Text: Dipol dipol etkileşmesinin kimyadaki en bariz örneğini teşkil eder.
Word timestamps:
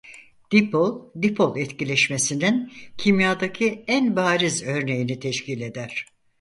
Dipol 0.51 1.11
dipol 1.21 1.57
etkileşmesinin 1.59 2.73
kimyadaki 2.97 3.83
en 3.87 4.15
bariz 4.15 4.63
örneğini 4.63 5.19
teşkil 5.19 5.61
eder. 5.61 6.05